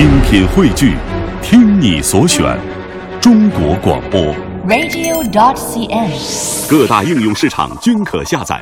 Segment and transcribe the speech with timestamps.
[0.00, 0.96] 精品汇聚，
[1.42, 2.58] 听你所选，
[3.20, 4.34] 中国广播。
[4.66, 6.10] radio.cn。
[6.70, 8.58] 各大应用市场均可下载。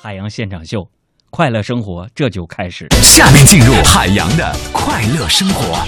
[0.00, 0.88] 海洋现场秀，
[1.28, 2.88] 快乐生活这就开始。
[3.02, 5.86] 下面进入海洋的快乐生活。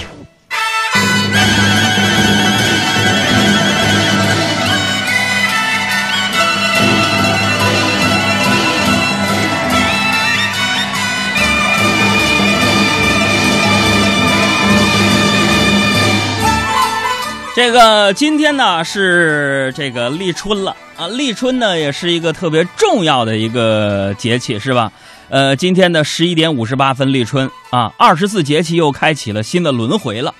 [17.57, 24.91] 这个今天呢是这个立春了啊，立春呢也是一个特别重要的一个节气，是吧？
[25.29, 30.35] 呃，今天的十一点五十八分立春啊，二十四节气又开启了新的轮回了。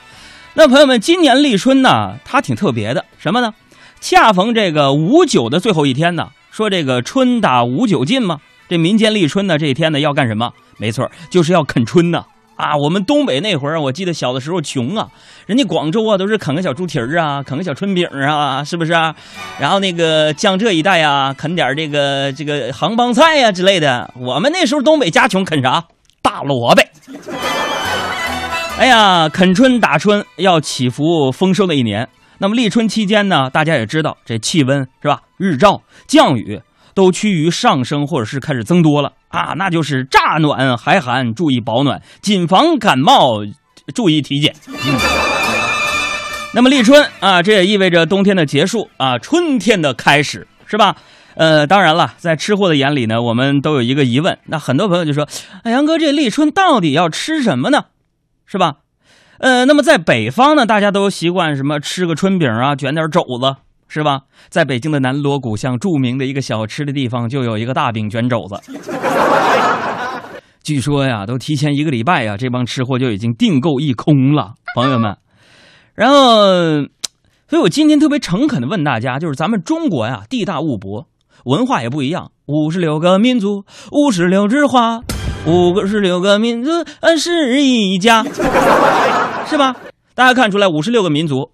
[0.54, 3.52] 那朋友们，今年立春呢，它挺特别的，什么呢？
[4.00, 10.54] 恰逢这个五九的最后一天呢，说这个春打五九尽嘛，这民间立春呢这一天呢要干什么？
[10.78, 12.24] 没错，就是要啃春呢。
[12.58, 15.08] 啊我们东北那会儿，我记得小的时候穷啊，
[15.46, 19.16] 人家广州啊都是啃个小猪蹄儿啊，啃个小春饼啊，是不是啊？
[19.60, 24.12] 然后那个江浙一带啊，啃点这个这个杭帮菜呀、之类的。
[24.18, 25.86] 我们那时候东北家穷，啃啥？
[26.22, 26.82] 大萝卜。
[28.80, 32.10] 哎呀，啃春打春要祈福丰收的一年。
[32.40, 35.22] 那么立春期间呢，大家也知道这气温是吧？
[35.38, 36.62] 日照、降雨
[36.98, 43.46] 都趋于上升，或者是开始增多了啊，那就是乍暖还寒，注意保暖，谨防感冒，
[43.94, 44.56] 注意体检。
[44.68, 44.98] 嗯、
[46.56, 50.96] 那么立春啊，这也意味着冬天的结束啊，春天的开始，是吧？
[51.36, 55.28] 呃，当然了，在吃货的眼里呢，我们都有一个疑问，那很多朋友就说
[55.62, 57.84] ：“哎，杨哥，这立春到底要吃什么呢？
[58.48, 58.78] 是吧？”
[59.38, 63.56] 呃，那么在北方呢，大家都习惯什么吃个春饼啊，卷点肘子，
[63.88, 64.22] 是吧？
[64.50, 68.60] 在北京的南锣鼓巷，著名的一个小吃的地方，就有一个大饼卷肘子。
[70.64, 75.16] 据说呀，都提前一个礼拜呀，这帮吃货就已经订购一空了，朋友们。
[75.96, 76.84] 然后，
[77.48, 81.08] 所以我今天特别诚恳的问大家，就是咱们中国呀，地大物博，
[81.46, 85.02] 文化也不一样，五十六个民族，五十六枝花。
[85.46, 88.22] 五十六个民族，呃，是一家，
[89.48, 89.74] 是吧？
[90.14, 91.52] 大家看出来，五十六个民族，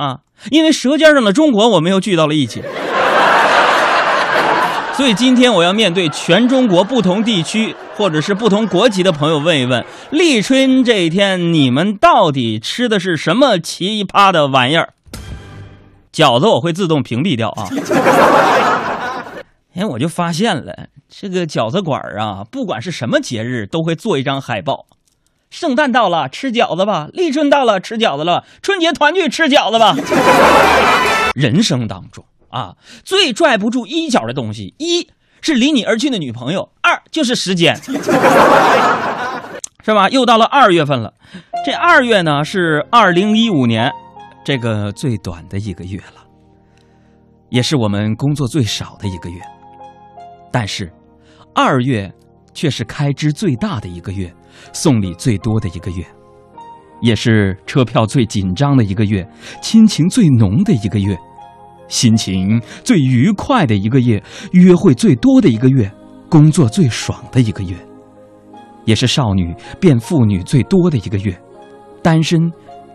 [0.00, 2.62] 啊，因为《舌尖上的中国》我们又聚到了一起，
[4.94, 14.94] 所以今天我要面对全中国不同地区或者是不同国籍的朋友问一问：立春这一天，你们到底吃的是什么奇葩的玩意儿？
[16.10, 17.68] 饺子我会自动屏蔽掉啊。
[19.74, 24.86] 哎，我就发现了，这个饺子馆啊，不管是什么节日，都会做一张海报。
[25.50, 29.96] 圣诞到了，吃饺子吧；立春到了，吃饺子了；春节团聚，吃饺子吧。
[31.34, 35.08] 人生当中啊，最拽不住衣角的东西，一
[35.40, 37.76] 是离你而去的女朋友，二就是时间，
[39.84, 40.08] 是吧？
[40.08, 41.12] 又到了二月份了，
[41.66, 43.90] 这二月呢是二零一五年
[44.44, 46.22] 这个最短的一个月了，
[47.48, 49.40] 也是我们工作最少的一个月。
[50.52, 50.92] 但是，
[51.54, 52.12] 二月
[52.54, 54.32] 却是开支最大的一个月，
[54.72, 56.04] 送礼最多的一个月，
[57.00, 59.28] 也是车票最紧张的一个月，
[59.62, 61.16] 亲情最浓的一个月，
[61.88, 64.22] 心情最愉快的一个月，
[64.52, 65.90] 约会最多的一个月，
[66.28, 67.76] 工作最爽的一个月，
[68.84, 71.38] 也是少女变妇女最多的一个月，
[72.02, 72.50] 单身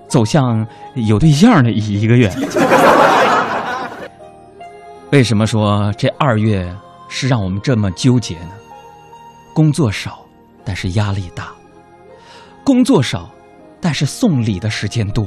[0.07, 2.31] 走向有对象的一个月。
[5.11, 6.75] 为什么说这二月？
[7.07, 8.49] 是让我们这么纠结呢？
[9.53, 10.24] 工作少，
[10.65, 11.45] 但是压力大；
[12.63, 13.29] 工作少，
[13.79, 15.25] 但是送礼的时间多；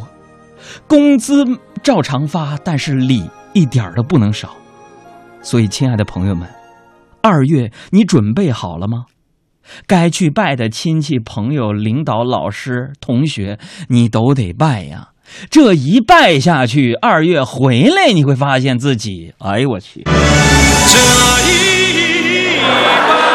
[0.87, 1.45] 工资
[1.83, 4.57] 照常发，但是礼一点都不能少。
[5.41, 6.49] 所以，亲爱的朋友们，
[7.23, 9.05] 二月你准备好了吗？
[9.87, 15.11] 该去拜的亲戚、朋友、领导、老师、同学，你都得拜呀。
[15.51, 20.05] 这一拜下去，二月回来，你会发现自己，哎呦我去！
[20.05, 20.11] 这
[21.51, 23.28] 一拜，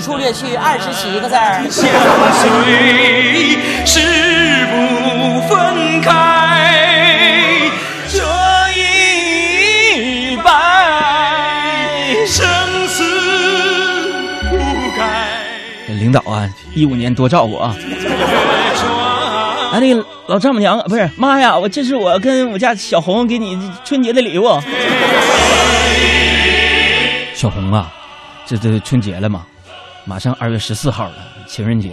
[0.00, 1.34] 此处略去二十七个字。
[1.70, 1.90] 相
[2.32, 2.48] 随，
[3.84, 4.00] 誓
[4.66, 7.68] 不分开。
[8.08, 8.18] 这
[8.78, 10.48] 一拜，
[12.26, 12.48] 生
[12.88, 13.04] 死
[14.48, 14.56] 不
[14.96, 15.28] 改。
[15.88, 17.76] 领导啊，一五年多照顾啊！
[19.72, 24.60] 哎，那个老丈母娘不是妈呀，我这是我跟我家小红给你春节的礼物。
[27.34, 27.92] 小红啊，
[28.46, 29.46] 这这春节了嘛，
[30.04, 31.14] 马上二月十四号了，
[31.46, 31.92] 情人节，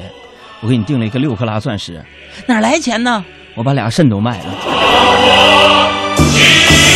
[0.62, 2.04] 我给你订了一个六克拉钻石，
[2.46, 3.24] 哪来钱呢？
[3.54, 4.46] 我把俩肾都卖了。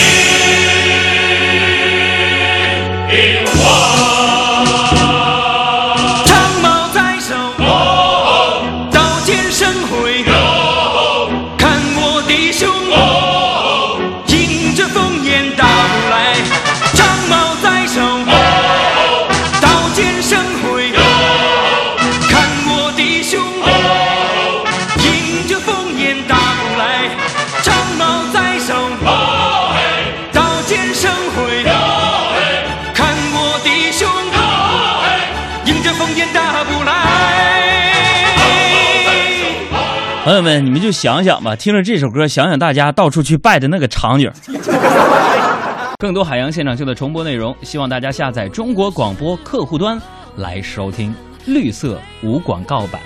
[40.27, 44.31] 友们，你们就想想吧，听着这首歌，想想大家到处去拜的那个场景。
[45.97, 49.99] 更多海洋现场秀的重播内容，希望大家下载中国广播客户端
[50.37, 51.13] 来收听。
[51.45, 53.01] 绿色无广告版。